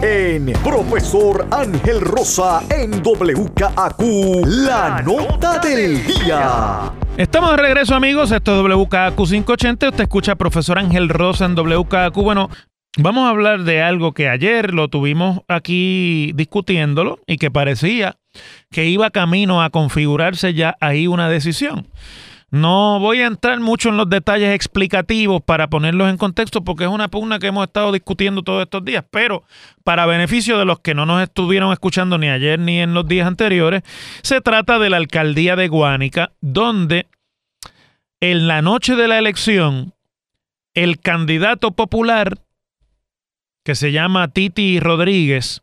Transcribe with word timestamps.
en 0.00 0.52
Profesor 0.64 1.46
Ángel 1.50 2.00
Rosa 2.00 2.62
en 2.70 3.02
WKAQ, 3.02 4.00
la 4.46 5.02
nota 5.02 5.58
del 5.58 6.06
día. 6.06 6.92
Estamos 7.16 7.50
de 7.50 7.56
regreso 7.56 7.94
amigos, 7.94 8.30
esto 8.30 8.54
es 8.54 8.76
WKAQ 8.76 9.16
580, 9.16 9.88
usted 9.88 10.02
escucha 10.04 10.32
a 10.32 10.36
Profesor 10.36 10.78
Ángel 10.78 11.08
Rosa 11.08 11.46
en 11.46 11.56
WKAQ. 11.56 12.14
Bueno, 12.14 12.48
vamos 12.96 13.26
a 13.26 13.30
hablar 13.30 13.64
de 13.64 13.82
algo 13.82 14.12
que 14.12 14.28
ayer 14.28 14.72
lo 14.72 14.88
tuvimos 14.88 15.40
aquí 15.48 16.32
discutiéndolo 16.34 17.18
y 17.26 17.38
que 17.38 17.50
parecía 17.50 18.16
que 18.70 18.86
iba 18.86 19.10
camino 19.10 19.62
a 19.62 19.70
configurarse 19.70 20.54
ya 20.54 20.76
ahí 20.80 21.08
una 21.08 21.28
decisión. 21.28 21.88
No 22.50 22.98
voy 22.98 23.20
a 23.20 23.26
entrar 23.26 23.60
mucho 23.60 23.90
en 23.90 23.98
los 23.98 24.08
detalles 24.08 24.54
explicativos 24.54 25.42
para 25.42 25.68
ponerlos 25.68 26.08
en 26.08 26.16
contexto 26.16 26.64
porque 26.64 26.84
es 26.84 26.90
una 26.90 27.08
pugna 27.08 27.38
que 27.38 27.48
hemos 27.48 27.66
estado 27.66 27.92
discutiendo 27.92 28.42
todos 28.42 28.62
estos 28.62 28.82
días, 28.84 29.04
pero 29.10 29.44
para 29.84 30.06
beneficio 30.06 30.58
de 30.58 30.64
los 30.64 30.80
que 30.80 30.94
no 30.94 31.04
nos 31.04 31.22
estuvieron 31.22 31.72
escuchando 31.72 32.16
ni 32.16 32.28
ayer 32.28 32.58
ni 32.58 32.80
en 32.80 32.94
los 32.94 33.06
días 33.06 33.26
anteriores, 33.26 33.82
se 34.22 34.40
trata 34.40 34.78
de 34.78 34.88
la 34.88 34.96
alcaldía 34.96 35.56
de 35.56 35.68
Guánica, 35.68 36.32
donde 36.40 37.06
en 38.20 38.48
la 38.48 38.62
noche 38.62 38.96
de 38.96 39.08
la 39.08 39.18
elección 39.18 39.92
el 40.72 41.00
candidato 41.00 41.72
popular 41.72 42.38
que 43.62 43.74
se 43.74 43.92
llama 43.92 44.28
Titi 44.28 44.80
Rodríguez 44.80 45.62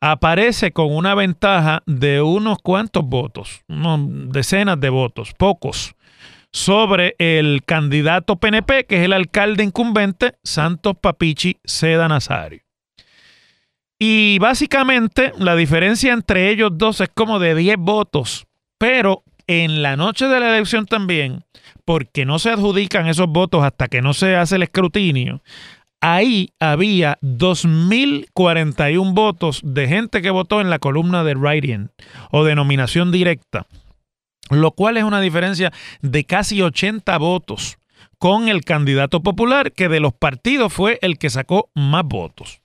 aparece 0.00 0.70
con 0.70 0.94
una 0.94 1.16
ventaja 1.16 1.82
de 1.86 2.22
unos 2.22 2.58
cuantos 2.58 3.04
votos, 3.04 3.62
decenas 3.66 4.78
de 4.78 4.90
votos, 4.90 5.34
pocos 5.36 5.96
sobre 6.52 7.14
el 7.18 7.62
candidato 7.64 8.36
PNP, 8.36 8.86
que 8.86 8.98
es 8.98 9.04
el 9.04 9.12
alcalde 9.12 9.64
incumbente, 9.64 10.34
Santos 10.42 10.96
Papichi 11.00 11.56
Seda 11.64 12.08
Nazario. 12.08 12.60
Y 13.98 14.38
básicamente 14.38 15.32
la 15.38 15.54
diferencia 15.56 16.12
entre 16.12 16.50
ellos 16.50 16.70
dos 16.74 17.00
es 17.00 17.10
como 17.14 17.38
de 17.38 17.54
10 17.54 17.76
votos, 17.78 18.46
pero 18.78 19.22
en 19.46 19.82
la 19.82 19.96
noche 19.96 20.26
de 20.26 20.40
la 20.40 20.54
elección 20.56 20.86
también, 20.86 21.44
porque 21.84 22.24
no 22.24 22.38
se 22.38 22.50
adjudican 22.50 23.08
esos 23.08 23.28
votos 23.28 23.62
hasta 23.62 23.88
que 23.88 24.00
no 24.00 24.14
se 24.14 24.36
hace 24.36 24.56
el 24.56 24.62
escrutinio, 24.62 25.42
ahí 26.00 26.50
había 26.58 27.18
2.041 27.20 29.12
votos 29.12 29.60
de 29.62 29.86
gente 29.86 30.22
que 30.22 30.30
votó 30.30 30.62
en 30.62 30.70
la 30.70 30.78
columna 30.78 31.22
de 31.22 31.34
writing 31.34 31.88
o 32.30 32.44
de 32.44 32.54
nominación 32.54 33.12
directa 33.12 33.66
lo 34.50 34.72
cual 34.72 34.96
es 34.96 35.04
una 35.04 35.20
diferencia 35.20 35.72
de 36.02 36.24
casi 36.24 36.60
80 36.62 37.16
votos 37.18 37.78
con 38.18 38.48
el 38.48 38.64
candidato 38.64 39.22
popular, 39.22 39.72
que 39.72 39.88
de 39.88 40.00
los 40.00 40.12
partidos 40.12 40.72
fue 40.72 40.98
el 41.02 41.18
que 41.18 41.30
sacó 41.30 41.70
más 41.74 42.04
votos. 42.04 42.60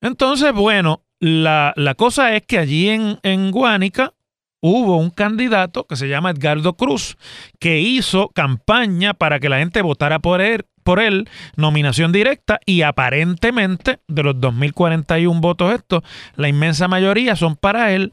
Entonces, 0.00 0.52
bueno, 0.52 1.02
la, 1.18 1.74
cosa 1.96 2.36
es 2.36 2.42
que 2.46 2.58
allí 2.58 2.90
en, 2.90 3.18
en 3.22 3.50
Guánica 3.50 4.12
hubo 4.60 4.96
un 4.96 5.10
candidato 5.10 5.86
que 5.86 5.96
se 5.96 6.08
llama 6.08 6.30
Edgardo 6.30 6.74
Cruz, 6.74 7.16
que 7.58 7.80
hizo 7.80 8.28
campaña 8.28 9.12
para 9.12 9.40
que 9.40 9.48
la 9.48 9.58
gente 9.58 9.82
votara 9.82 10.20
por 10.20 10.40
él, 10.40 10.64
por 10.82 11.00
él, 11.00 11.28
nominación 11.56 12.12
directa, 12.12 12.60
y 12.64 12.82
aparentemente 12.82 13.98
de 14.06 14.22
los 14.22 14.36
2.041 14.36 15.40
votos 15.40 15.74
estos, 15.74 16.02
la 16.36 16.48
inmensa 16.48 16.88
mayoría 16.88 17.36
son 17.36 17.56
para 17.56 17.92
él. 17.92 18.12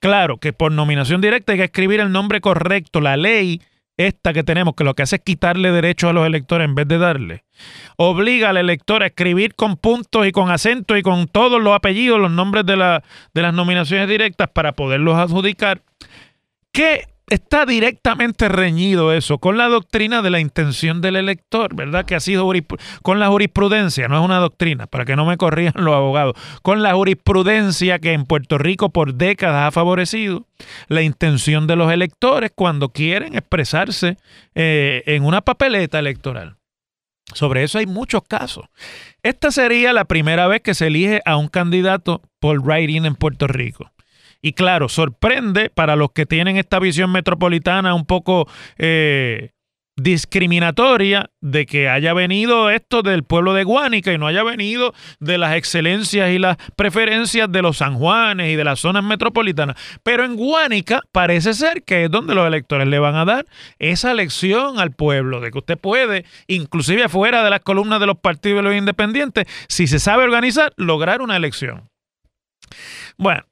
Claro 0.00 0.38
que 0.38 0.52
por 0.52 0.72
nominación 0.72 1.20
directa 1.20 1.52
hay 1.52 1.58
que 1.58 1.64
escribir 1.64 2.00
el 2.00 2.12
nombre 2.12 2.40
correcto. 2.40 3.00
La 3.00 3.16
ley 3.16 3.60
esta 3.96 4.32
que 4.34 4.44
tenemos, 4.44 4.74
que 4.74 4.84
lo 4.84 4.94
que 4.94 5.02
hace 5.02 5.16
es 5.16 5.22
quitarle 5.22 5.72
derechos 5.72 6.10
a 6.10 6.12
los 6.12 6.26
electores 6.26 6.66
en 6.66 6.74
vez 6.74 6.86
de 6.86 6.98
darle, 6.98 7.44
obliga 7.96 8.50
al 8.50 8.58
elector 8.58 9.02
a 9.02 9.06
escribir 9.06 9.54
con 9.54 9.76
puntos 9.76 10.26
y 10.26 10.32
con 10.32 10.50
acentos 10.50 10.98
y 10.98 11.02
con 11.02 11.28
todos 11.28 11.62
los 11.62 11.74
apellidos, 11.74 12.20
los 12.20 12.30
nombres 12.30 12.66
de, 12.66 12.76
la, 12.76 13.02
de 13.32 13.42
las 13.42 13.54
nominaciones 13.54 14.08
directas 14.08 14.48
para 14.52 14.72
poderlos 14.72 15.16
adjudicar. 15.16 15.82
¿Qué 16.72 17.06
está 17.28 17.66
directamente 17.66 18.48
reñido 18.48 19.12
eso 19.12 19.38
con 19.38 19.56
la 19.56 19.68
doctrina 19.68 20.22
de 20.22 20.30
la 20.30 20.40
intención 20.40 21.00
del 21.00 21.16
elector, 21.16 21.74
¿verdad? 21.74 22.04
Que 22.04 22.14
ha 22.14 22.20
sido 22.20 22.50
con 23.02 23.18
la 23.18 23.28
jurisprudencia, 23.28 24.08
no 24.08 24.18
es 24.18 24.24
una 24.24 24.38
doctrina, 24.38 24.86
para 24.86 25.04
que 25.04 25.16
no 25.16 25.26
me 25.26 25.36
corrijan 25.36 25.84
los 25.84 25.94
abogados, 25.94 26.34
con 26.62 26.82
la 26.82 26.94
jurisprudencia 26.94 27.98
que 27.98 28.12
en 28.12 28.24
Puerto 28.24 28.58
Rico 28.58 28.90
por 28.90 29.14
décadas 29.14 29.68
ha 29.68 29.72
favorecido 29.72 30.46
la 30.88 31.02
intención 31.02 31.66
de 31.66 31.76
los 31.76 31.92
electores 31.92 32.52
cuando 32.54 32.90
quieren 32.90 33.34
expresarse 33.34 34.16
eh, 34.54 35.02
en 35.06 35.24
una 35.24 35.40
papeleta 35.40 35.98
electoral. 35.98 36.56
Sobre 37.34 37.64
eso 37.64 37.78
hay 37.78 37.86
muchos 37.86 38.22
casos. 38.22 38.66
Esta 39.22 39.50
sería 39.50 39.92
la 39.92 40.04
primera 40.04 40.46
vez 40.46 40.62
que 40.62 40.74
se 40.74 40.86
elige 40.86 41.22
a 41.24 41.36
un 41.36 41.48
candidato 41.48 42.22
por 42.38 42.60
writing 42.60 43.04
en 43.04 43.16
Puerto 43.16 43.48
Rico. 43.48 43.90
Y 44.42 44.52
claro, 44.52 44.88
sorprende 44.88 45.70
para 45.70 45.96
los 45.96 46.12
que 46.12 46.26
tienen 46.26 46.56
esta 46.56 46.78
visión 46.78 47.10
metropolitana 47.12 47.94
un 47.94 48.06
poco 48.06 48.48
eh, 48.78 49.50
discriminatoria 49.96 51.30
de 51.40 51.64
que 51.64 51.88
haya 51.88 52.12
venido 52.12 52.70
esto 52.70 53.02
del 53.02 53.24
pueblo 53.24 53.54
de 53.54 53.64
Guánica 53.64 54.12
y 54.12 54.18
no 54.18 54.26
haya 54.26 54.42
venido 54.42 54.92
de 55.20 55.38
las 55.38 55.56
excelencias 55.56 56.30
y 56.30 56.38
las 56.38 56.58
preferencias 56.76 57.50
de 57.50 57.62
los 57.62 57.78
San 57.78 57.94
Juanes 57.94 58.52
y 58.52 58.56
de 58.56 58.64
las 58.64 58.80
zonas 58.80 59.02
metropolitanas. 59.04 59.76
Pero 60.02 60.24
en 60.24 60.36
Guánica 60.36 61.00
parece 61.12 61.54
ser 61.54 61.82
que 61.82 62.04
es 62.04 62.10
donde 62.10 62.34
los 62.34 62.46
electores 62.46 62.86
le 62.86 62.98
van 62.98 63.14
a 63.14 63.24
dar 63.24 63.46
esa 63.78 64.12
lección 64.12 64.78
al 64.78 64.92
pueblo, 64.92 65.40
de 65.40 65.50
que 65.50 65.58
usted 65.58 65.78
puede, 65.78 66.26
inclusive 66.46 67.08
fuera 67.08 67.42
de 67.42 67.50
las 67.50 67.60
columnas 67.60 67.98
de 67.98 68.06
los 68.06 68.18
partidos 68.18 68.58
de 68.58 68.62
los 68.68 68.76
independientes, 68.76 69.46
si 69.68 69.86
se 69.86 69.98
sabe 69.98 70.24
organizar, 70.24 70.74
lograr 70.76 71.22
una 71.22 71.36
elección. 71.36 71.88
Bueno, 73.16 73.44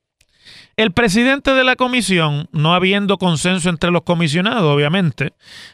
el 0.77 0.93
presidente 0.93 1.53
de 1.53 1.65
la 1.65 1.77
comisión, 1.77 2.49
no 2.53 2.75
habiendo 2.75 3.19
consenso 3.19 3.69
entre 3.69 3.91
los 3.91 4.03
comisionados, 4.03 4.63
obviamente, 4.63 5.33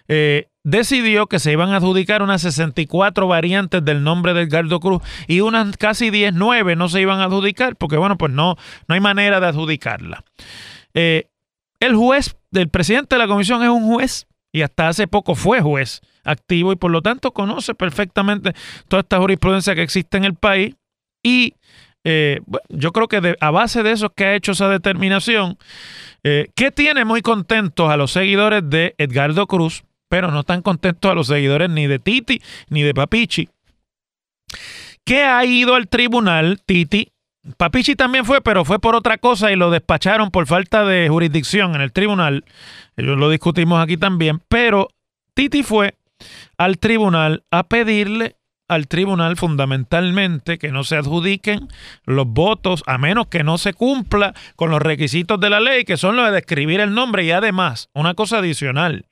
eh, 0.08 0.48
decidió 0.62 1.26
que 1.26 1.38
se 1.38 1.52
iban 1.52 1.70
a 1.70 1.76
adjudicar 1.76 2.22
unas 2.22 2.42
64 2.42 3.26
variantes 3.26 3.84
del 3.84 4.02
nombre 4.02 4.34
de 4.34 4.42
Edgardo 4.42 4.80
Cruz 4.80 5.02
y 5.26 5.40
unas 5.40 5.76
casi 5.76 6.10
19 6.10 6.76
no 6.76 6.88
se 6.88 7.00
iban 7.00 7.20
a 7.20 7.24
adjudicar 7.24 7.76
porque, 7.76 7.96
bueno, 7.96 8.18
pues 8.18 8.32
no, 8.32 8.56
no 8.86 8.94
hay 8.94 9.00
manera 9.00 9.40
de 9.40 9.46
adjudicarla. 9.46 10.24
Eh, 10.94 11.28
el 11.80 11.96
juez, 11.96 12.36
el 12.52 12.68
presidente 12.68 13.14
de 13.14 13.20
la 13.20 13.26
comisión 13.26 13.62
es 13.62 13.70
un 13.70 13.86
juez 13.86 14.26
y 14.52 14.62
hasta 14.62 14.88
hace 14.88 15.06
poco 15.06 15.34
fue 15.34 15.60
juez 15.60 16.00
activo 16.24 16.72
y 16.72 16.76
por 16.76 16.90
lo 16.90 17.00
tanto 17.00 17.32
conoce 17.32 17.74
perfectamente 17.74 18.52
toda 18.88 19.00
esta 19.00 19.18
jurisprudencia 19.18 19.74
que 19.74 19.82
existe 19.82 20.18
en 20.18 20.24
el 20.24 20.34
país 20.34 20.74
y 21.22 21.54
eh, 22.04 22.40
yo 22.68 22.92
creo 22.92 23.08
que 23.08 23.36
a 23.40 23.50
base 23.50 23.82
de 23.82 23.92
eso 23.92 24.10
que 24.10 24.24
ha 24.24 24.34
hecho 24.34 24.52
esa 24.52 24.68
determinación, 24.68 25.58
eh, 26.24 26.50
que 26.54 26.70
tiene 26.70 27.04
muy 27.04 27.22
contentos 27.22 27.90
a 27.90 27.96
los 27.96 28.12
seguidores 28.12 28.62
de 28.68 28.94
Edgardo 28.98 29.46
Cruz, 29.46 29.84
pero 30.08 30.30
no 30.30 30.40
están 30.40 30.62
contentos 30.62 31.10
a 31.10 31.14
los 31.14 31.26
seguidores 31.26 31.70
ni 31.70 31.86
de 31.86 31.98
Titi 31.98 32.42
ni 32.68 32.82
de 32.82 32.94
Papichi, 32.94 33.48
que 35.04 35.22
ha 35.22 35.44
ido 35.44 35.74
al 35.74 35.88
tribunal, 35.88 36.60
Titi, 36.64 37.12
Papichi 37.56 37.96
también 37.96 38.24
fue, 38.24 38.42
pero 38.42 38.64
fue 38.64 38.78
por 38.78 38.94
otra 38.94 39.16
cosa 39.16 39.50
y 39.50 39.56
lo 39.56 39.70
despacharon 39.70 40.30
por 40.30 40.46
falta 40.46 40.84
de 40.84 41.08
jurisdicción 41.08 41.74
en 41.74 41.80
el 41.80 41.92
tribunal. 41.92 42.44
Ellos 42.96 43.16
lo 43.16 43.30
discutimos 43.30 43.82
aquí 43.82 43.96
también, 43.96 44.42
pero 44.48 44.88
Titi 45.34 45.62
fue 45.62 45.94
al 46.58 46.78
tribunal 46.78 47.44
a 47.50 47.62
pedirle 47.62 48.36
al 48.70 48.86
tribunal 48.86 49.36
fundamentalmente 49.36 50.56
que 50.56 50.70
no 50.70 50.84
se 50.84 50.96
adjudiquen 50.96 51.68
los 52.04 52.26
votos 52.26 52.84
a 52.86 52.98
menos 52.98 53.26
que 53.26 53.42
no 53.42 53.58
se 53.58 53.74
cumpla 53.74 54.32
con 54.54 54.70
los 54.70 54.80
requisitos 54.80 55.40
de 55.40 55.50
la 55.50 55.58
ley, 55.58 55.84
que 55.84 55.96
son 55.96 56.14
los 56.14 56.26
de 56.26 56.32
describir 56.32 56.80
el 56.80 56.94
nombre 56.94 57.24
y 57.24 57.32
además, 57.32 57.88
una 57.94 58.14
cosa 58.14 58.38
adicional, 58.38 59.06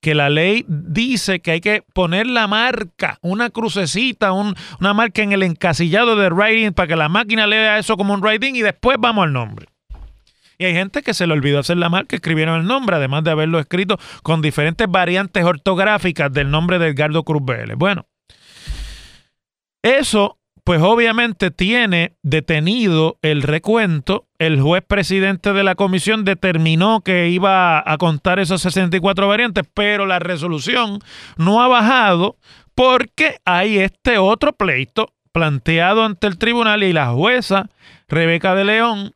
que 0.00 0.14
la 0.14 0.30
ley 0.30 0.64
dice 0.68 1.40
que 1.40 1.50
hay 1.50 1.60
que 1.60 1.82
poner 1.92 2.28
la 2.28 2.46
marca, 2.46 3.18
una 3.20 3.50
crucecita, 3.50 4.32
una 4.32 4.94
marca 4.94 5.22
en 5.22 5.32
el 5.32 5.42
encasillado 5.42 6.14
de 6.14 6.28
writing 6.28 6.72
para 6.72 6.86
que 6.86 6.96
la 6.96 7.08
máquina 7.08 7.48
lea 7.48 7.78
eso 7.78 7.96
como 7.96 8.14
un 8.14 8.22
writing 8.22 8.54
y 8.54 8.62
después 8.62 8.96
vamos 9.00 9.24
al 9.24 9.32
nombre. 9.32 9.66
Y 10.56 10.66
hay 10.66 10.74
gente 10.74 11.02
que 11.02 11.14
se 11.14 11.26
le 11.26 11.32
olvidó 11.32 11.58
hacer 11.58 11.78
la 11.78 11.88
marca, 11.88 12.14
escribieron 12.14 12.60
el 12.60 12.66
nombre, 12.66 12.94
además 12.94 13.24
de 13.24 13.32
haberlo 13.32 13.58
escrito 13.58 13.98
con 14.22 14.40
diferentes 14.40 14.86
variantes 14.88 15.44
ortográficas 15.44 16.32
del 16.32 16.50
nombre 16.50 16.78
de 16.78 16.88
Edgardo 16.88 17.24
Cruz 17.24 17.42
Vélez. 17.44 17.76
Bueno, 17.76 18.06
eso 19.84 20.38
pues 20.64 20.80
obviamente 20.80 21.50
tiene 21.50 22.16
detenido 22.22 23.18
el 23.20 23.42
recuento. 23.42 24.26
El 24.38 24.62
juez 24.62 24.82
presidente 24.82 25.52
de 25.52 25.62
la 25.62 25.74
comisión 25.74 26.24
determinó 26.24 27.02
que 27.02 27.28
iba 27.28 27.82
a 27.84 27.98
contar 27.98 28.38
esos 28.38 28.62
64 28.62 29.28
variantes, 29.28 29.64
pero 29.74 30.06
la 30.06 30.20
resolución 30.20 31.00
no 31.36 31.62
ha 31.62 31.68
bajado 31.68 32.38
porque 32.74 33.36
hay 33.44 33.78
este 33.78 34.16
otro 34.16 34.54
pleito 34.54 35.12
planteado 35.32 36.02
ante 36.02 36.28
el 36.28 36.38
tribunal 36.38 36.82
y 36.82 36.94
la 36.94 37.10
jueza 37.10 37.68
Rebeca 38.08 38.54
de 38.54 38.64
León 38.64 39.12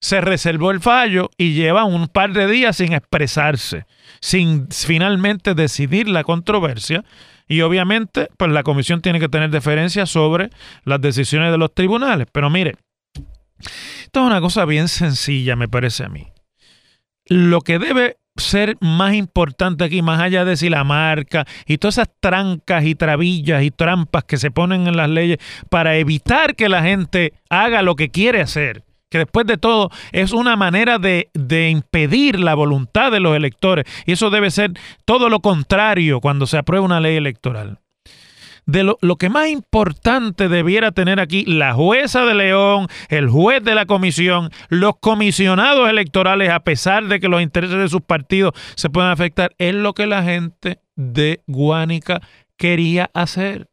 se 0.00 0.22
reservó 0.22 0.70
el 0.70 0.80
fallo 0.80 1.28
y 1.36 1.52
lleva 1.52 1.84
un 1.84 2.08
par 2.08 2.32
de 2.32 2.46
días 2.46 2.78
sin 2.78 2.94
expresarse, 2.94 3.84
sin 4.20 4.68
finalmente 4.70 5.54
decidir 5.54 6.08
la 6.08 6.24
controversia. 6.24 7.04
Y 7.50 7.62
obviamente, 7.62 8.28
pues 8.36 8.52
la 8.52 8.62
comisión 8.62 9.02
tiene 9.02 9.18
que 9.18 9.28
tener 9.28 9.50
deferencia 9.50 10.06
sobre 10.06 10.50
las 10.84 11.00
decisiones 11.00 11.50
de 11.50 11.58
los 11.58 11.74
tribunales. 11.74 12.28
Pero 12.30 12.48
mire, 12.48 12.76
esto 14.02 14.20
es 14.20 14.26
una 14.26 14.40
cosa 14.40 14.64
bien 14.64 14.86
sencilla, 14.86 15.56
me 15.56 15.66
parece 15.66 16.04
a 16.04 16.08
mí. 16.08 16.28
Lo 17.26 17.60
que 17.62 17.80
debe 17.80 18.18
ser 18.36 18.76
más 18.80 19.14
importante 19.14 19.82
aquí, 19.82 20.00
más 20.00 20.20
allá 20.20 20.44
de 20.44 20.56
si 20.56 20.68
la 20.68 20.84
marca 20.84 21.44
y 21.66 21.78
todas 21.78 21.98
esas 21.98 22.10
trancas 22.20 22.84
y 22.84 22.94
trabillas 22.94 23.64
y 23.64 23.72
trampas 23.72 24.22
que 24.22 24.36
se 24.36 24.52
ponen 24.52 24.86
en 24.86 24.96
las 24.96 25.10
leyes 25.10 25.38
para 25.68 25.96
evitar 25.96 26.54
que 26.54 26.68
la 26.68 26.84
gente 26.84 27.32
haga 27.48 27.82
lo 27.82 27.96
que 27.96 28.10
quiere 28.10 28.42
hacer 28.42 28.84
que 29.10 29.18
después 29.18 29.46
de 29.46 29.58
todo 29.58 29.90
es 30.12 30.32
una 30.32 30.56
manera 30.56 30.98
de, 30.98 31.28
impedir 31.70 32.40
la 32.40 32.54
voluntad 32.54 33.10
de 33.12 33.20
los 33.20 33.36
electores. 33.36 33.84
Y 34.06 34.12
eso 34.12 34.30
debe 34.30 34.50
ser 34.50 34.72
todo 35.04 35.28
lo 35.28 35.40
contrario 35.40 36.20
cuando 36.20 36.46
se 36.46 36.56
aprueba 36.56 36.84
una 36.84 37.00
ley 37.00 37.16
electoral. 37.16 37.78
De 38.66 38.84
lo, 38.84 38.98
lo, 39.00 39.16
que 39.16 39.30
más 39.30 39.48
importante 39.48 40.48
debiera 40.48 40.92
tener 40.92 41.18
aquí 41.18 41.44
la 41.44 41.72
jueza 41.74 42.24
de 42.24 42.34
León, 42.34 42.86
el 43.08 43.28
juez 43.28 43.64
de 43.64 43.74
la 43.74 43.86
comisión, 43.86 44.50
los 44.68 44.94
comisionados 45.00 45.88
electorales, 45.88 46.50
a 46.50 46.60
pesar 46.60 47.08
de 47.08 47.18
que 47.18 47.28
los 47.28 47.42
intereses 47.42 47.78
de 47.78 47.88
sus 47.88 48.02
partidos 48.02 48.52
se 48.76 48.88
puedan 48.88 49.10
afectar, 49.10 49.52
es 49.58 49.74
lo 49.74 49.92
que 49.92 50.06
la 50.06 50.22
gente 50.22 50.78
de 50.94 51.40
Guánica 51.48 52.20
quería 52.56 53.10
hacer. 53.12 53.66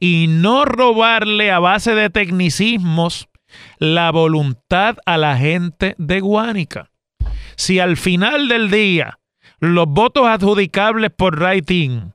Y 0.00 0.26
no 0.28 0.64
robarle 0.64 1.50
a 1.50 1.58
base 1.58 1.94
de 1.94 2.08
tecnicismos 2.08 3.28
la 3.78 4.10
voluntad 4.10 4.96
a 5.06 5.18
la 5.18 5.36
gente 5.36 5.94
de 5.98 6.20
Guánica. 6.20 6.90
Si 7.56 7.78
al 7.78 7.96
final 7.96 8.48
del 8.48 8.70
día 8.70 9.18
los 9.60 9.86
votos 9.86 10.26
adjudicables 10.26 11.10
por 11.10 11.38
rating 11.38 12.10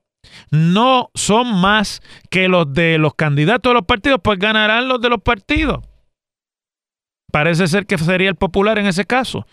no 0.52 1.10
son 1.14 1.60
más 1.60 2.02
que 2.30 2.48
los 2.48 2.74
de 2.74 2.98
los 2.98 3.16
candidatos 3.16 3.70
de 3.70 3.74
los 3.76 3.86
partidos, 3.86 4.20
pues 4.24 4.40
ganarán 4.40 4.88
los 4.88 5.02
de 5.02 5.10
los 5.10 5.22
partidos. 5.22 5.80
Parece 7.32 7.68
ser 7.68 7.86
que 7.86 7.98
sería 7.98 8.30
el 8.30 8.36
popular 8.36 8.80
en 8.80 8.88
ese 8.88 9.06
caso. 9.06 9.46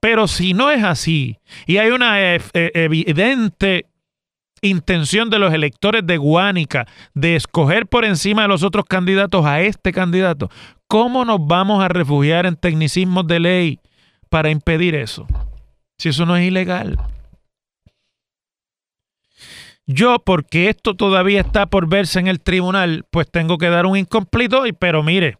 Pero 0.00 0.26
si 0.26 0.52
no 0.52 0.70
es 0.70 0.82
así 0.82 1.38
y 1.66 1.76
hay 1.76 1.90
una 1.90 2.20
e, 2.20 2.40
evidente 2.52 3.86
intención 4.60 5.28
de 5.30 5.38
los 5.38 5.52
electores 5.52 6.06
de 6.06 6.16
Guánica 6.16 6.86
de 7.14 7.36
escoger 7.36 7.86
por 7.86 8.04
encima 8.04 8.42
de 8.42 8.48
los 8.48 8.62
otros 8.62 8.84
candidatos 8.84 9.44
a 9.44 9.60
este 9.60 9.92
candidato, 9.92 10.50
¿cómo 10.92 11.24
nos 11.24 11.46
vamos 11.46 11.82
a 11.82 11.88
refugiar 11.88 12.44
en 12.44 12.54
tecnicismos 12.54 13.26
de 13.26 13.40
ley 13.40 13.80
para 14.28 14.50
impedir 14.50 14.94
eso? 14.94 15.26
Si 15.96 16.10
eso 16.10 16.26
no 16.26 16.36
es 16.36 16.46
ilegal. 16.46 16.98
Yo, 19.86 20.18
porque 20.18 20.68
esto 20.68 20.94
todavía 20.94 21.40
está 21.40 21.64
por 21.64 21.88
verse 21.88 22.20
en 22.20 22.26
el 22.26 22.42
tribunal, 22.42 23.06
pues 23.10 23.30
tengo 23.30 23.56
que 23.56 23.70
dar 23.70 23.86
un 23.86 23.96
incomplito, 23.96 24.64
pero 24.78 25.02
mire, 25.02 25.38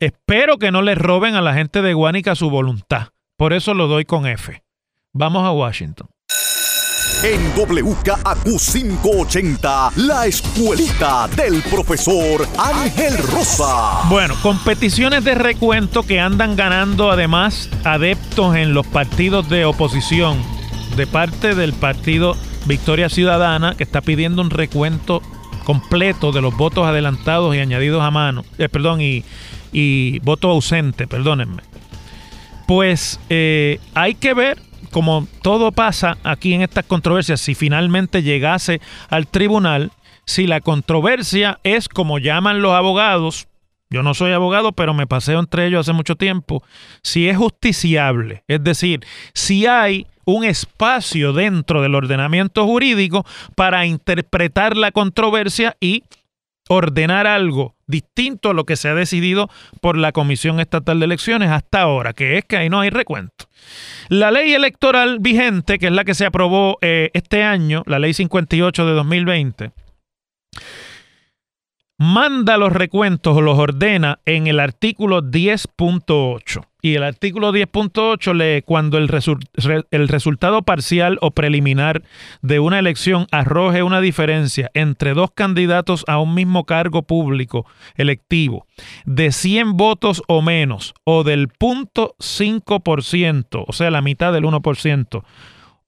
espero 0.00 0.58
que 0.58 0.72
no 0.72 0.82
le 0.82 0.96
roben 0.96 1.36
a 1.36 1.40
la 1.40 1.54
gente 1.54 1.80
de 1.80 1.94
Guánica 1.94 2.34
su 2.34 2.50
voluntad. 2.50 3.10
Por 3.36 3.52
eso 3.52 3.72
lo 3.72 3.86
doy 3.86 4.04
con 4.04 4.26
F. 4.26 4.64
Vamos 5.12 5.44
a 5.44 5.52
Washington. 5.52 6.08
En 7.24 7.40
WKAQ 7.56 8.44
580, 8.44 9.92
la 9.94 10.26
escuelita 10.26 11.28
del 11.28 11.62
profesor 11.62 12.48
Ángel 12.58 13.16
Rosa. 13.16 14.08
Bueno, 14.08 14.34
competiciones 14.42 15.22
de 15.22 15.36
recuento 15.36 16.02
que 16.02 16.18
andan 16.18 16.56
ganando 16.56 17.12
además 17.12 17.70
adeptos 17.84 18.56
en 18.56 18.74
los 18.74 18.88
partidos 18.88 19.48
de 19.48 19.64
oposición 19.64 20.42
de 20.96 21.06
parte 21.06 21.54
del 21.54 21.74
partido 21.74 22.36
Victoria 22.66 23.08
Ciudadana, 23.08 23.76
que 23.76 23.84
está 23.84 24.00
pidiendo 24.00 24.42
un 24.42 24.50
recuento 24.50 25.22
completo 25.62 26.32
de 26.32 26.40
los 26.40 26.56
votos 26.56 26.88
adelantados 26.88 27.54
y 27.54 27.60
añadidos 27.60 28.02
a 28.02 28.10
mano, 28.10 28.44
eh, 28.58 28.68
perdón, 28.68 29.00
y, 29.00 29.22
y 29.72 30.18
voto 30.20 30.50
ausente, 30.50 31.06
perdónenme. 31.06 31.62
Pues 32.66 33.20
eh, 33.30 33.78
hay 33.94 34.16
que 34.16 34.34
ver 34.34 34.71
como 34.92 35.26
todo 35.40 35.72
pasa 35.72 36.18
aquí 36.22 36.54
en 36.54 36.62
estas 36.62 36.84
controversias, 36.84 37.40
si 37.40 37.54
finalmente 37.54 38.22
llegase 38.22 38.80
al 39.08 39.26
tribunal, 39.26 39.90
si 40.26 40.46
la 40.46 40.60
controversia 40.60 41.58
es 41.64 41.88
como 41.88 42.18
llaman 42.18 42.62
los 42.62 42.72
abogados, 42.74 43.48
yo 43.90 44.02
no 44.02 44.14
soy 44.14 44.32
abogado, 44.32 44.72
pero 44.72 44.94
me 44.94 45.06
paseo 45.06 45.40
entre 45.40 45.66
ellos 45.66 45.80
hace 45.80 45.92
mucho 45.92 46.16
tiempo, 46.16 46.62
si 47.02 47.28
es 47.28 47.36
justiciable, 47.36 48.44
es 48.46 48.62
decir, 48.62 49.04
si 49.34 49.66
hay 49.66 50.06
un 50.24 50.44
espacio 50.44 51.32
dentro 51.32 51.82
del 51.82 51.94
ordenamiento 51.94 52.64
jurídico 52.64 53.26
para 53.56 53.86
interpretar 53.86 54.76
la 54.76 54.92
controversia 54.92 55.76
y 55.80 56.04
ordenar 56.68 57.26
algo 57.26 57.74
distinto 57.92 58.50
a 58.50 58.54
lo 58.54 58.64
que 58.64 58.74
se 58.74 58.88
ha 58.88 58.94
decidido 58.94 59.48
por 59.80 59.96
la 59.96 60.10
Comisión 60.10 60.58
Estatal 60.58 60.98
de 60.98 61.04
Elecciones 61.04 61.50
hasta 61.50 61.82
ahora, 61.82 62.12
que 62.12 62.38
es 62.38 62.44
que 62.44 62.56
ahí 62.56 62.68
no 62.68 62.80
hay 62.80 62.90
recuento. 62.90 63.44
La 64.08 64.32
ley 64.32 64.52
electoral 64.54 65.18
vigente, 65.20 65.78
que 65.78 65.86
es 65.86 65.92
la 65.92 66.04
que 66.04 66.14
se 66.14 66.26
aprobó 66.26 66.78
eh, 66.80 67.10
este 67.12 67.44
año, 67.44 67.84
la 67.86 68.00
ley 68.00 68.14
58 68.14 68.86
de 68.86 68.92
2020, 68.92 69.70
manda 71.98 72.56
los 72.56 72.72
recuentos 72.72 73.36
o 73.36 73.40
los 73.40 73.58
ordena 73.58 74.18
en 74.26 74.48
el 74.48 74.58
artículo 74.58 75.22
10.8. 75.22 76.71
Y 76.84 76.96
el 76.96 77.04
artículo 77.04 77.52
10.8 77.52 78.34
lee 78.34 78.62
cuando 78.62 78.98
el, 78.98 79.08
el, 79.92 80.08
resultado 80.08 80.62
parcial 80.62 81.16
o 81.20 81.30
preliminar 81.30 82.02
de 82.42 82.58
una 82.58 82.80
elección 82.80 83.28
arroje 83.30 83.84
una 83.84 84.00
diferencia 84.00 84.68
entre 84.74 85.14
dos 85.14 85.30
candidatos 85.30 86.04
a 86.08 86.18
un 86.18 86.34
mismo 86.34 86.64
cargo 86.64 87.04
público 87.04 87.66
electivo 87.94 88.66
de 89.04 89.30
100 89.30 89.76
votos 89.76 90.24
o 90.26 90.42
menos 90.42 90.92
o 91.04 91.22
del 91.22 91.52
0.5%, 91.52 93.64
o 93.64 93.72
sea, 93.72 93.92
la 93.92 94.02
mitad 94.02 94.32
del 94.32 94.42
1%, 94.42 95.22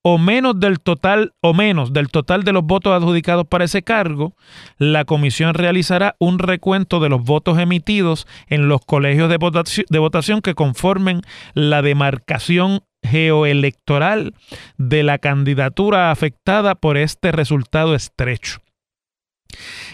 o 0.07 0.19
menos 0.19 0.61
del 0.61 0.81
total 0.81 1.33
o 1.41 1.55
menos 1.55 1.95
del 1.95 2.09
total 2.09 2.45
de 2.45 2.53
los 2.53 2.63
votos 2.63 2.93
adjudicados 2.93 3.47
para 3.47 3.65
ese 3.65 3.83
cargo, 3.83 4.35
la 4.77 5.07
comisión 5.07 5.55
realizará 5.55 6.15
un 6.19 6.39
recuento 6.39 7.01
de 7.01 7.09
los 7.09 7.23
votos 7.25 7.59
emitidos 7.59 8.27
en 8.49 8.69
los 8.69 8.83
colegios 8.83 9.31
de 9.31 9.39
votación, 9.39 9.87
de 9.89 9.99
votación 9.99 10.43
que 10.43 10.55
conformen 10.55 11.23
la 11.55 11.81
demarcación 11.81 12.83
geoelectoral 13.03 14.35
de 14.77 15.03
la 15.05 15.19
candidatura 15.19 16.11
afectada 16.11 16.75
por 16.75 16.99
este 16.99 17.33
resultado 17.33 17.95
estrecho. 17.95 18.64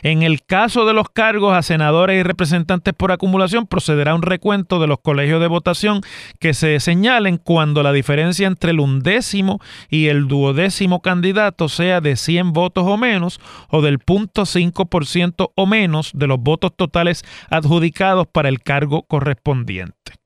En 0.02 0.22
el 0.22 0.42
caso 0.44 0.84
de 0.84 0.92
los 0.92 1.08
cargos 1.08 1.54
a 1.54 1.62
senadores 1.62 2.18
y 2.18 2.22
representantes 2.22 2.94
por 2.94 3.12
acumulación, 3.12 3.66
procederá 3.66 4.14
un 4.14 4.22
recuento 4.22 4.80
de 4.80 4.86
los 4.86 4.98
colegios 5.00 5.40
de 5.40 5.46
votación 5.46 6.00
que 6.38 6.54
se 6.54 6.80
señalen 6.80 7.38
cuando 7.38 7.82
la 7.82 7.92
diferencia 7.92 8.46
entre 8.46 8.72
el 8.72 8.80
undécimo 8.80 9.60
y 9.88 10.06
el 10.06 10.28
duodécimo 10.28 11.00
candidato 11.00 11.68
sea 11.68 12.00
de 12.00 12.16
100 12.16 12.52
votos 12.52 12.84
o 12.86 12.96
menos 12.96 13.40
o 13.68 13.82
del 13.82 13.98
0.5% 13.98 15.52
o 15.54 15.66
menos 15.66 16.10
de 16.14 16.26
los 16.26 16.38
votos 16.38 16.76
totales 16.76 17.24
adjudicados 17.50 18.26
para 18.26 18.48
el 18.48 18.60
cargo 18.60 19.02
correspondiente. 19.02 20.19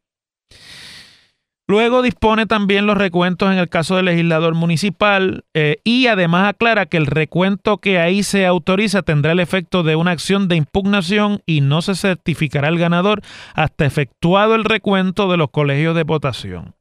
Luego 1.67 2.03
dispone 2.03 2.45
también 2.45 2.85
los 2.85 2.99
recuentos 2.99 3.51
en 3.51 3.59
el 3.59 3.71
caso 3.71 3.97
del 3.97 4.05
legislador 4.05 4.55
municipal 4.55 5.45
eh, 5.55 5.79
y 5.83 6.09
además 6.09 6.47
aclara 6.47 6.85
que 6.85 6.99
el 6.99 7.07
recuento 7.07 7.79
que 7.79 7.99
ahí 7.99 8.23
se 8.23 8.45
autoriza 8.45 9.01
tendrá 9.01 9.33
el 9.33 9.41
efecto 9.41 9.83
de 9.83 9.97
una 9.97 10.11
acción 10.11 10.47
de 10.47 10.57
impugnación 10.57 11.41
y 11.47 11.63
no 11.63 11.81
se 11.81 11.95
certificará 11.95 12.69
el 12.69 12.79
ganador 12.79 13.23
hasta 13.55 13.87
efectuado 13.87 14.55
el 14.55 14.65
recuento 14.65 15.31
de 15.31 15.39
los 15.39 15.51
colegios 15.51 15.97
de 15.97 16.03
votación. 16.03 16.75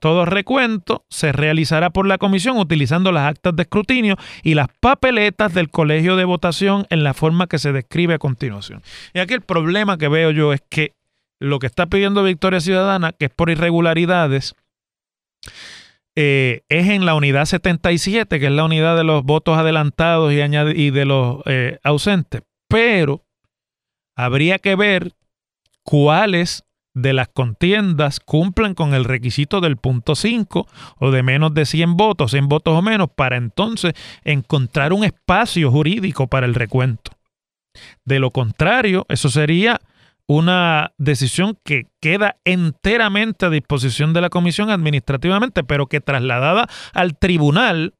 Todo 0.00 0.24
recuento 0.24 1.04
se 1.10 1.32
realizará 1.32 1.90
por 1.90 2.06
la 2.06 2.16
comisión 2.16 2.56
utilizando 2.56 3.12
las 3.12 3.28
actas 3.28 3.54
de 3.54 3.62
escrutinio 3.62 4.16
y 4.42 4.54
las 4.54 4.68
papeletas 4.80 5.52
del 5.52 5.68
colegio 5.70 6.16
de 6.16 6.24
votación 6.24 6.86
en 6.88 7.04
la 7.04 7.12
forma 7.12 7.46
que 7.46 7.58
se 7.58 7.72
describe 7.72 8.14
a 8.14 8.18
continuación. 8.18 8.82
Y 9.12 9.18
aquí 9.18 9.34
el 9.34 9.42
problema 9.42 9.98
que 9.98 10.08
veo 10.08 10.30
yo 10.30 10.54
es 10.54 10.62
que 10.68 10.94
lo 11.40 11.58
que 11.58 11.66
está 11.66 11.86
pidiendo 11.86 12.22
Victoria 12.22 12.60
Ciudadana, 12.60 13.12
que 13.12 13.26
es 13.26 13.30
por 13.30 13.50
irregularidades, 13.50 14.54
eh, 16.16 16.62
es 16.68 16.88
en 16.88 17.06
la 17.06 17.14
unidad 17.14 17.46
77, 17.46 18.38
que 18.38 18.46
es 18.46 18.52
la 18.52 18.64
unidad 18.64 18.96
de 18.96 19.04
los 19.04 19.24
votos 19.24 19.56
adelantados 19.56 20.32
y, 20.32 20.90
de 20.90 21.04
los 21.04 21.40
eh, 21.46 21.78
ausentes. 21.82 22.42
Pero 22.68 23.24
habría 24.16 24.58
que 24.58 24.76
ver 24.76 25.12
cuáles 25.82 26.64
de 26.92 27.12
las 27.12 27.28
contiendas 27.28 28.20
cumplen 28.20 28.74
con 28.74 28.94
el 28.94 29.04
requisito 29.04 29.60
del 29.60 29.76
punto 29.76 30.14
5 30.14 30.66
o 30.98 31.10
de 31.10 31.22
menos 31.22 31.54
de 31.54 31.64
100 31.64 31.96
votos, 31.96 32.32
100 32.32 32.48
votos 32.48 32.76
o 32.76 32.82
menos, 32.82 33.08
para 33.14 33.36
entonces 33.36 33.94
encontrar 34.24 34.92
un 34.92 35.04
espacio 35.04 35.70
jurídico 35.70 36.26
para 36.26 36.46
el 36.46 36.54
recuento. 36.54 37.12
De 38.04 38.18
lo 38.18 38.30
contrario, 38.30 39.06
eso 39.08 39.30
sería 39.30 39.80
una 40.30 40.92
decisión 40.96 41.58
que 41.64 41.88
queda 42.00 42.36
enteramente 42.44 43.46
a 43.46 43.50
disposición 43.50 44.12
de 44.12 44.20
la 44.20 44.30
comisión 44.30 44.70
administrativamente, 44.70 45.64
pero 45.64 45.88
que 45.88 46.00
trasladada 46.00 46.68
al 46.92 47.18
tribunal 47.18 47.94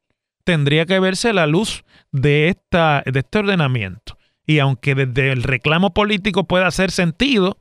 tendría 0.44 0.86
que 0.86 1.00
verse 1.00 1.32
la 1.32 1.48
luz 1.48 1.82
de, 2.12 2.46
esta, 2.46 3.02
de 3.04 3.18
este 3.18 3.40
ordenamiento. 3.40 4.16
Y 4.46 4.60
aunque 4.60 4.94
desde 4.94 5.32
el 5.32 5.42
reclamo 5.42 5.92
político 5.92 6.44
pueda 6.44 6.68
hacer 6.68 6.92
sentido, 6.92 7.58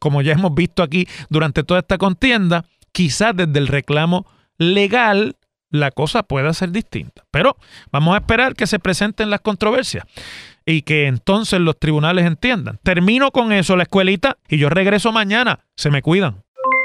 como 0.00 0.22
ya 0.22 0.32
hemos 0.32 0.54
visto 0.54 0.82
aquí 0.82 1.06
durante 1.28 1.62
toda 1.62 1.80
esta 1.80 1.98
contienda, 1.98 2.64
quizás 2.92 3.36
desde 3.36 3.58
el 3.58 3.66
reclamo 3.66 4.24
legal 4.56 5.36
la 5.68 5.90
cosa 5.90 6.22
pueda 6.22 6.54
ser 6.54 6.70
distinta. 6.70 7.24
Pero 7.30 7.58
vamos 7.92 8.14
a 8.14 8.20
esperar 8.20 8.54
que 8.54 8.66
se 8.66 8.78
presenten 8.78 9.28
las 9.28 9.42
controversias 9.42 10.06
y 10.68 10.82
que 10.82 11.06
entonces 11.06 11.60
los 11.60 11.78
tribunales 11.78 12.26
entiendan. 12.26 12.78
Termino 12.82 13.30
con 13.30 13.52
eso, 13.52 13.74
la 13.74 13.84
escuelita, 13.84 14.36
y 14.48 14.58
yo 14.58 14.68
regreso 14.68 15.12
mañana. 15.12 15.60
Se 15.76 15.90
me 15.90 16.02
cuidan. 16.02 16.44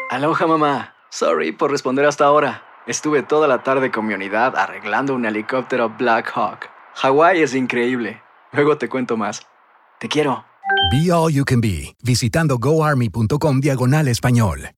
Aloha 0.10 0.48
mamá. 0.48 0.96
Sorry 1.10 1.52
por 1.52 1.70
responder 1.70 2.06
hasta 2.06 2.24
ahora. 2.26 2.64
Estuve 2.88 3.24
toda 3.24 3.48
la 3.48 3.62
tarde 3.62 3.92
con 3.92 4.06
mi 4.06 4.14
unidad 4.14 4.56
arreglando 4.56 5.14
un 5.14 5.26
helicóptero 5.26 5.90
Black 5.90 6.32
Hawk. 6.34 6.70
Hawái 6.96 7.42
es 7.42 7.56
increíble. 7.56 8.22
Luego 8.54 8.78
te 8.78 8.88
cuento 8.88 9.18
más. 9.18 9.46
Te 10.00 10.08
quiero. 10.08 10.46
Be 10.92 11.12
All 11.12 11.34
You 11.34 11.44
Can 11.44 11.60
Be, 11.60 11.94
visitando 12.02 12.58
goarmy.com 12.60 13.60
diagonal 13.60 14.08
español. 14.08 14.70